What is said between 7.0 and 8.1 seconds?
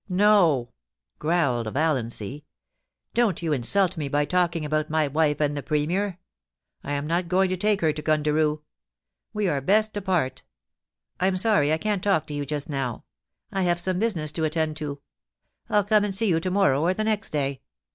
not going to take her to